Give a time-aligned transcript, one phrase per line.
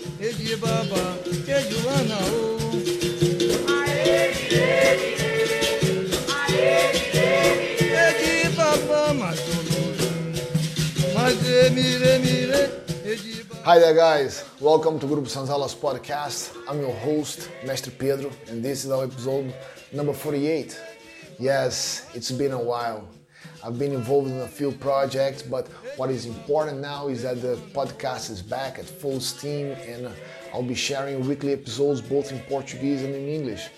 [0.00, 2.72] Edi Baba, Ejuana, oh.
[7.92, 9.82] Edi Baba, Matolo,
[11.14, 12.70] Made Mire Mire,
[13.04, 13.42] Edi.
[13.64, 14.44] Hi there, guys.
[14.60, 16.56] Welcome to Grupo Sanzalas podcast.
[16.66, 19.52] I'm your host, Mestre Pedro, and this is our episode
[19.92, 20.80] number 48.
[21.38, 23.06] Yes, it's been a while.
[23.64, 27.56] I've been involved in a few projects, but what is important now is that the
[27.72, 30.08] podcast is back at full steam and
[30.52, 33.68] I'll be sharing weekly episodes both in Portuguese and in English.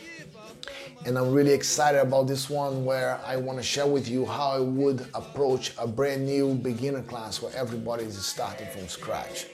[1.04, 4.52] And I'm really excited about this one where I want to share with you how
[4.52, 9.46] I would approach a brand new beginner class where everybody is starting from scratch.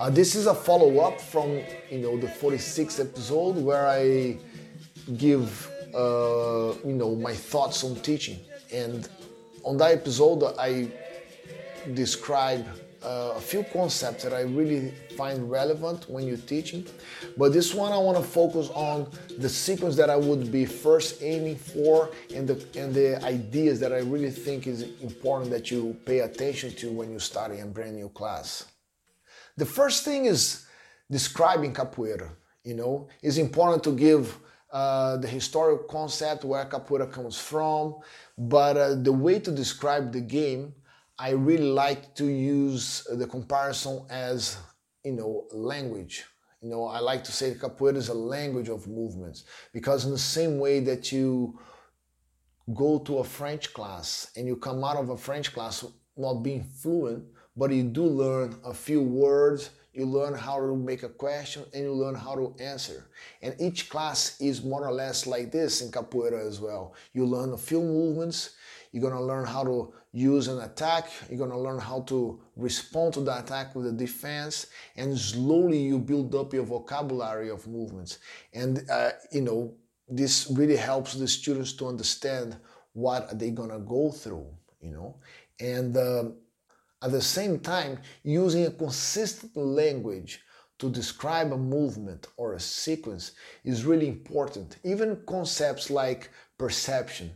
[0.00, 4.38] Uh, this is a follow up from you know the 46th episode where I
[5.18, 8.38] give uh, you know my thoughts on teaching
[8.72, 9.08] and
[9.68, 10.88] on that episode I
[11.92, 12.66] describe
[13.04, 16.86] uh, a few concepts that I really find relevant when you're teaching.
[17.36, 21.22] But this one I want to focus on the sequence that I would be first
[21.22, 25.94] aiming for and the and the ideas that I really think is important that you
[26.06, 28.64] pay attention to when you're starting a brand new class.
[29.58, 30.66] The first thing is
[31.10, 32.30] describing capoeira.
[32.64, 34.38] You know, it's important to give
[34.70, 37.96] uh, the historical concept where capoeira comes from,
[38.36, 40.74] but uh, the way to describe the game
[41.18, 44.56] I really like to use the comparison as,
[45.04, 46.24] you know, language.
[46.62, 50.18] You know, I like to say capoeira is a language of movements because in the
[50.18, 51.58] same way that you
[52.72, 55.84] go to a French class and you come out of a French class
[56.16, 57.24] not being fluent,
[57.56, 61.82] but you do learn a few words, you learn how to make a question and
[61.82, 63.10] you learn how to answer.
[63.42, 66.94] And each class is more or less like this in capoeira as well.
[67.12, 68.50] You learn a few movements,
[68.92, 71.10] you're gonna learn how to use an attack.
[71.28, 75.98] You're gonna learn how to respond to the attack with a defense, and slowly you
[75.98, 78.18] build up your vocabulary of movements.
[78.54, 79.74] And uh, you know
[80.08, 82.56] this really helps the students to understand
[82.92, 84.46] what are they're gonna go through.
[84.80, 85.16] You know,
[85.60, 86.24] and uh,
[87.02, 90.40] at the same time using a consistent language
[90.78, 93.32] to describe a movement or a sequence
[93.64, 94.78] is really important.
[94.84, 97.32] Even concepts like perception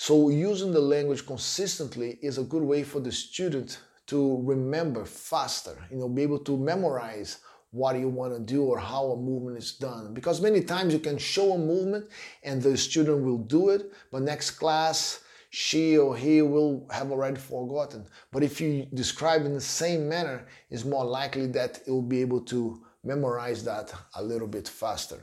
[0.00, 5.76] so using the language consistently is a good way for the student to remember faster,
[5.90, 7.38] you know, be able to memorize
[7.72, 10.14] what you want to do or how a movement is done.
[10.14, 12.06] Because many times you can show a movement
[12.44, 17.38] and the student will do it, but next class she or he will have already
[17.38, 18.06] forgotten.
[18.32, 22.20] But if you describe in the same manner, it's more likely that it will be
[22.20, 25.20] able to memorize that a little bit faster.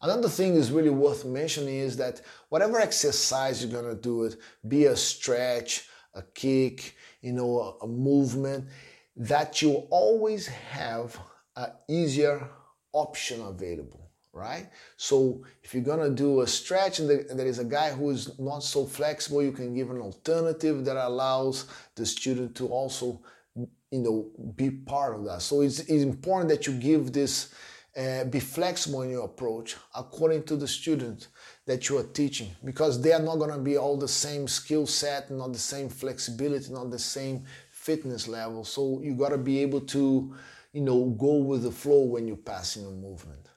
[0.00, 4.84] Another thing is really worth mentioning is that whatever exercise you're gonna do it, be
[4.84, 8.68] a stretch, a kick, you know, a, a movement,
[9.16, 11.18] that you always have
[11.56, 12.48] an easier
[12.92, 14.07] option available,
[14.38, 14.68] right?
[14.96, 18.62] So if you're gonna do a stretch and there is a guy who is not
[18.62, 21.66] so flexible, you can give an alternative that allows
[21.96, 23.20] the student to also,
[23.56, 25.42] you know, be part of that.
[25.42, 27.52] So it's, it's important that you give this
[27.98, 31.28] uh, be flexible in your approach according to the student
[31.66, 35.30] that you are teaching because they are not to be all the same skill set
[35.30, 39.80] not the same flexibility not the same fitness level so you got to be able
[39.80, 40.32] to
[40.72, 43.47] you know go with the flow when you're passing a movement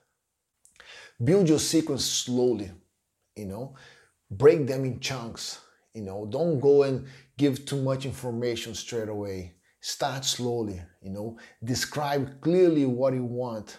[1.24, 2.70] build your sequence slowly
[3.36, 3.74] you know.
[4.30, 5.60] Break them in chunks
[5.94, 6.26] you know.
[6.28, 7.06] Don't go and
[7.36, 9.54] give too much information straight away.
[9.80, 11.38] Start slowly you know.
[11.64, 13.78] Describe clearly what you want.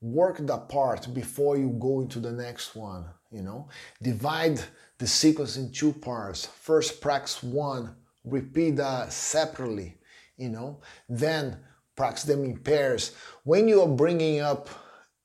[0.00, 3.68] Work that part before you go into the next one you know.
[4.02, 4.60] Divide
[4.98, 6.46] the sequence in two parts.
[6.46, 7.94] First practice one.
[8.24, 9.96] Repeat that separately
[10.36, 10.80] you know.
[11.08, 11.58] Then
[11.96, 13.12] practice them in pairs.
[13.44, 14.68] When you are bringing up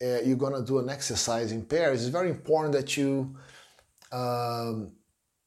[0.02, 3.36] uh, you're gonna do an exercise in pairs it's very important that you
[4.12, 4.92] um,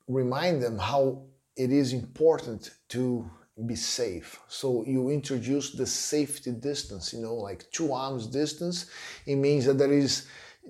[0.06, 1.23] remind them how
[1.56, 3.29] it is important to
[3.67, 4.39] be safe.
[4.49, 8.87] So you introduce the safety distance, you know, like two arms distance.
[9.27, 10.27] It means that there is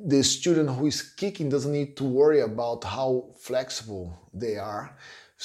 [0.06, 4.96] the student who is kicking doesn't need to worry about how flexible they are,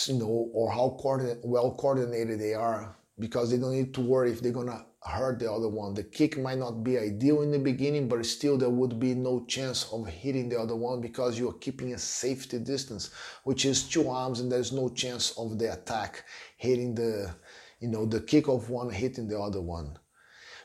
[0.06, 0.98] you know, or how
[1.44, 5.52] well coordinated they are, because they don't need to worry if they're gonna hurt the
[5.52, 5.94] other one.
[5.94, 9.46] The kick might not be ideal in the beginning, but still there would be no
[9.46, 13.12] chance of hitting the other one because you are keeping a safety distance,
[13.44, 16.24] which is two arms, and there's no chance of the attack
[16.58, 17.34] hitting the,
[17.80, 19.98] you know, the kick of one hitting the other one,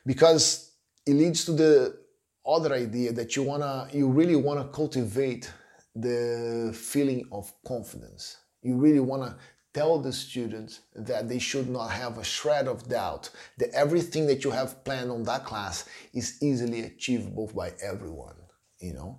[0.06, 0.73] because
[1.06, 1.99] it leads to the
[2.46, 5.52] other idea that you wanna, you really wanna cultivate
[5.94, 8.38] the feeling of confidence.
[8.62, 9.37] You really wanna
[9.75, 14.44] tell the students that they should not have a shred of doubt that everything that
[14.44, 18.35] you have planned on that class is easily achievable by everyone
[18.81, 19.19] you know?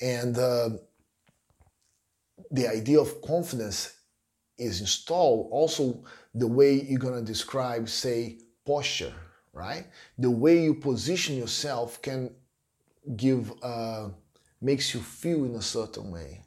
[0.00, 0.70] And uh,
[2.52, 3.96] the idea of confidence
[4.58, 5.48] is installed.
[5.50, 6.04] Also
[6.34, 9.12] the way you're going to describe say posture
[9.52, 9.86] right?
[10.18, 12.30] The way you position yourself can
[13.16, 14.08] give uh,
[14.60, 16.42] makes you feel in a certain way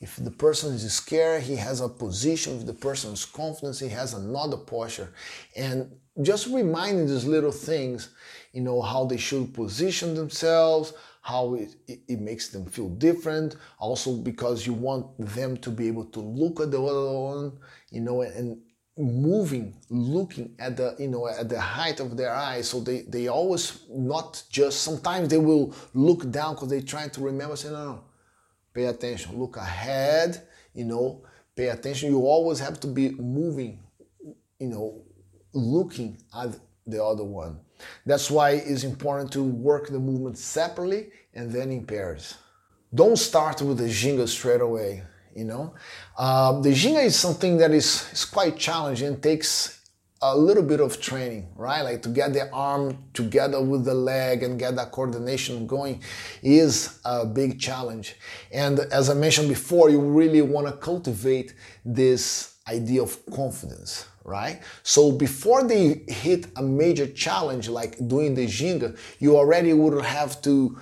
[0.00, 2.56] if the person is scared, he has a position.
[2.56, 5.12] If the person is confident, he has another posture.
[5.54, 8.08] And just reminding these little things,
[8.52, 13.56] you know, how they should position themselves, how it, it, it, makes them feel different.
[13.78, 17.58] Also, because you want them to be able to look at the other one,
[17.90, 18.58] you know, and
[18.96, 22.70] moving, looking at the, you know, at the height of their eyes.
[22.70, 27.20] So they, they always not just, sometimes they will look down because they're trying to
[27.20, 28.04] remember, say, no, no,
[28.74, 31.22] pay attention, look ahead, you know,
[31.56, 32.10] pay attention.
[32.10, 33.80] You always have to be moving,
[34.58, 35.02] you know,
[35.52, 36.56] looking at
[36.86, 37.60] the other one.
[38.04, 42.34] That's why it's important to work the movement separately and then in pairs.
[42.94, 45.02] Don't start with the ginga straight away.
[45.34, 45.74] You know,
[46.18, 49.20] uh, the ginga is something that is, is quite challenging.
[49.20, 49.79] takes
[50.22, 51.80] a little bit of training, right?
[51.82, 56.02] Like to get the arm together with the leg and get that coordination going
[56.42, 58.16] is a big challenge.
[58.52, 64.60] And as I mentioned before, you really want to cultivate this idea of confidence, right?
[64.82, 70.42] So before they hit a major challenge like doing the ginga, you already would have
[70.42, 70.78] to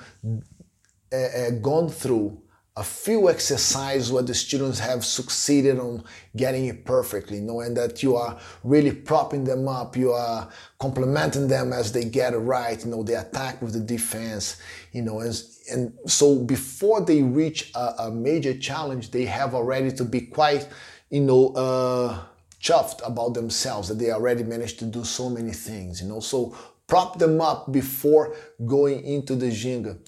[1.13, 2.43] uh, uh, gone through
[2.79, 6.05] a few exercises where the students have succeeded on
[6.37, 10.49] getting it perfectly, knowing that you are really propping them up, you are
[10.79, 14.59] complimenting them as they get it right, you know, they attack with the defense,
[14.93, 15.43] you know, and,
[15.73, 20.69] and so before they reach a, a, major challenge, they have already to be quite,
[21.11, 22.17] you know, uh,
[22.63, 26.57] chuffed about themselves that they already managed to do so many things, you know, so
[26.87, 29.99] prop them up before going into the ginga.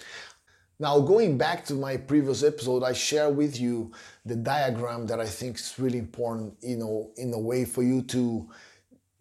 [0.80, 3.92] Now, going back to my previous episode, I share with you
[4.24, 8.00] the diagram that I think is really important, you know, in a way for you
[8.04, 8.48] to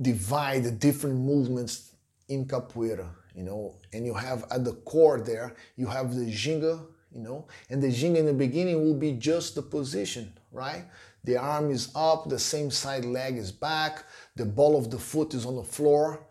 [0.02, 1.92] divide the different movements
[2.30, 6.80] in capoeira, you know, and you have at the core there, you have the ginga,
[7.14, 10.86] you know, and the ginga in the beginning will be just the position, right?
[11.26, 14.06] The arm is up, the same side leg is back,
[14.38, 16.26] the ball of the foot is on the floor,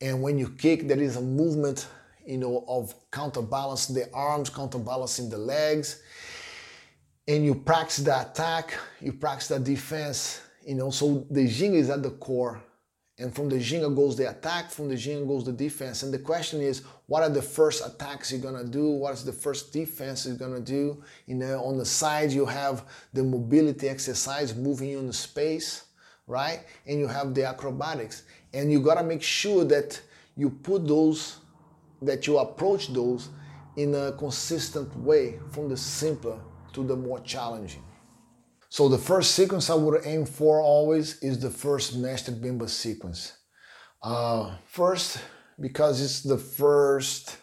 [0.00, 1.88] and when you kick, there is a movement
[2.28, 6.02] you know, of counterbalancing the arms, counterbalancing the legs.
[7.26, 10.90] And you practice the attack, you practice the defense, you know.
[10.90, 12.62] So the ginga is at the core.
[13.18, 16.02] And from the ginga goes the attack, from the ginga goes the defense.
[16.02, 18.90] And the question is, what are the first attacks you're gonna do?
[18.90, 21.02] What is the first defense you're gonna do?
[21.26, 22.84] You know, on the side you have
[23.14, 25.84] the mobility exercise, moving in the space,
[26.26, 26.60] right?
[26.86, 28.24] And you have the acrobatics.
[28.52, 30.00] And you gotta make sure that
[30.36, 31.38] you put those
[32.02, 33.28] that you approach those
[33.76, 36.38] in a consistent way from the simpler
[36.72, 37.82] to the more challenging.
[38.68, 43.32] So the first sequence I would aim for always is the first Mestre Bimba sequence.
[44.02, 45.20] Uh, first,
[45.58, 47.38] because it's the first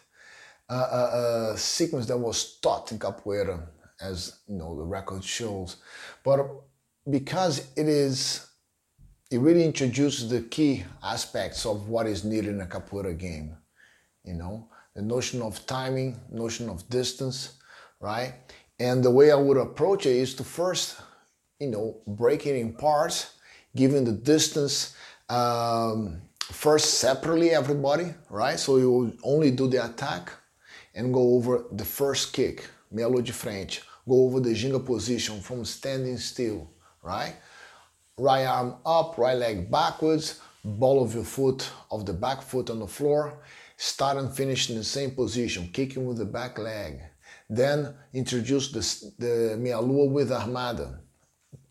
[0.70, 1.10] uh, uh,
[1.52, 3.66] uh, sequence that was taught in capoeira,
[4.00, 5.76] as you know the record shows,
[6.24, 6.40] but
[7.10, 8.46] because it is,
[9.30, 13.56] it really introduces the key aspects of what is needed in a capoeira game
[14.26, 17.54] you know, the notion of timing, notion of distance,
[18.00, 18.34] right?
[18.78, 21.00] And the way I would approach it is to first,
[21.60, 23.36] you know, break it in parts,
[23.74, 24.96] given the distance,
[25.28, 28.58] um, first separately everybody, right?
[28.58, 30.32] So you will only do the attack
[30.94, 35.64] and go over the first kick, meia de frente, go over the ginga position from
[35.64, 36.70] standing still,
[37.02, 37.34] right?
[38.18, 42.78] Right arm up, right leg backwards, ball of your foot of the back foot on
[42.78, 43.38] the floor,
[43.76, 47.00] Start and finish in the same position, kicking with the back leg.
[47.48, 51.00] Then introduce the, the meia lua with armada,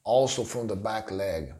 [0.04, 1.54] also from the back leg.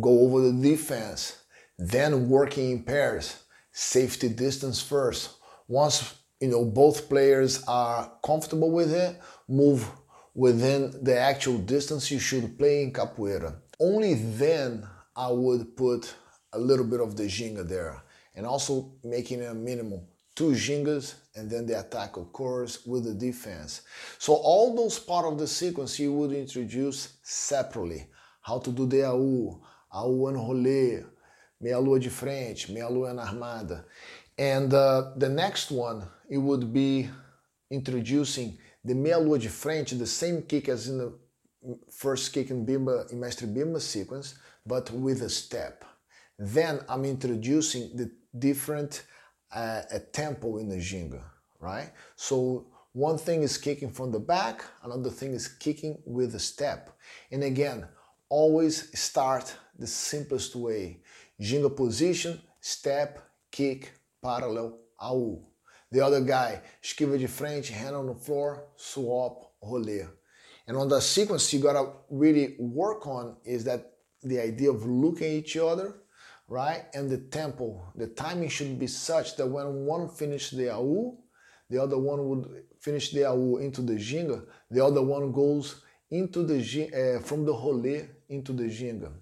[0.00, 1.38] Go over the defense,
[1.78, 5.36] then working in pairs, safety distance first.
[5.68, 9.86] Once you know both players are comfortable with it, move
[10.34, 13.54] within the actual distance you should play in capoeira.
[13.78, 16.12] Only then I would put
[16.52, 18.03] a little bit of the ginga there
[18.34, 20.00] and also making a minimum
[20.34, 23.82] two gingas and then the attack of occurs with the defense.
[24.18, 28.06] So all those part of the sequence you would introduce separately.
[28.42, 29.60] How to do the AU,
[29.92, 31.04] AU en rolê,
[31.60, 33.84] meia lua de frente, meia lua armada.
[34.36, 37.08] And uh, the next one, it would be
[37.70, 41.12] introducing the meia lua de frente, the same kick as in the
[41.90, 44.34] first kick in Bimba in Mestre Bimba sequence,
[44.66, 45.84] but with a step.
[46.38, 49.04] Then I'm introducing the different
[49.52, 51.22] uh, tempo in the ginga,
[51.60, 51.92] right?
[52.16, 56.96] So one thing is kicking from the back, another thing is kicking with a step.
[57.30, 57.86] And again,
[58.28, 61.00] always start the simplest way.
[61.40, 65.42] Ginga position, step, kick, parallel, AU.
[65.90, 70.08] The other guy, esquiva de frente, hand on the floor, swap, rolê.
[70.66, 75.26] And on the sequence you gotta really work on is that the idea of looking
[75.26, 75.94] at each other,
[76.48, 76.84] right?
[76.94, 81.18] And the tempo, the timing should be such that when one finishes the AU,
[81.70, 86.44] the other one would finish the AU into the ginga, the other one goes into
[86.44, 89.12] the uh, from the rolê into the ginga.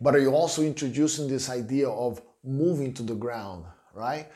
[0.00, 4.28] But are you also introducing this idea of moving to the ground, right?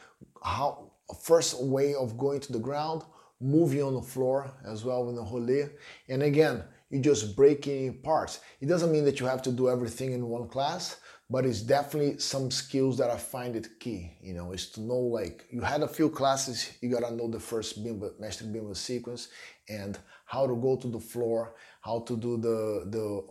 [0.43, 3.03] How first way of going to the ground,
[3.41, 5.71] moving on the floor as well in the rolê.
[6.09, 8.41] And again, you just break it in parts.
[8.61, 10.97] It doesn't mean that you have to do everything in one class,
[11.31, 14.13] but it's definitely some skills that I find it key.
[14.21, 17.41] You know, is to know like you had a few classes, you gotta know the
[17.41, 19.29] first bimba, master bimba sequence
[19.69, 23.25] and how to go to the floor, how to do the the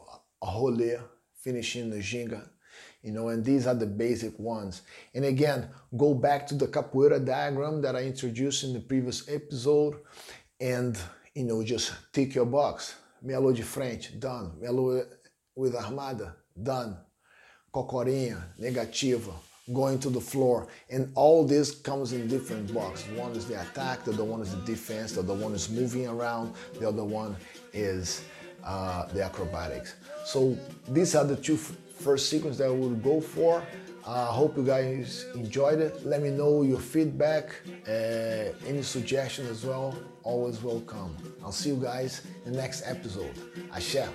[0.44, 1.02] rolê,
[1.36, 2.48] finishing the ginga,
[3.04, 4.82] you know, and these are the basic ones.
[5.14, 9.96] And again, go back to the capoeira diagram that I introduced in the previous episode
[10.60, 10.98] and,
[11.36, 12.96] you know, just tick your box.
[13.22, 14.54] Melo de frente, done.
[14.60, 15.06] Melo
[15.56, 16.98] with armada, done.
[17.74, 19.34] Cocorinha, negativa,
[19.74, 20.68] going to the floor.
[20.92, 23.12] And all this comes in different boxes.
[23.18, 26.08] One is the attack, the other one is the defense, the other one is moving
[26.08, 27.36] around, the other one
[27.74, 28.24] is
[28.64, 29.96] uh, the acrobatics.
[30.26, 30.56] So
[30.90, 33.64] these are the two first sequence that I will go for.
[34.06, 36.06] I uh, hope you guys enjoyed it.
[36.06, 37.56] Let me know your feedback,
[37.88, 39.98] uh, any suggestion as well.
[40.24, 41.16] Always welcome.
[41.44, 43.34] I'll see you guys in the next episode.
[43.72, 44.10] Axé.